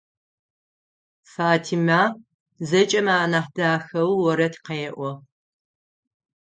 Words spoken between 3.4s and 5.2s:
дахэу орэд къеӏо.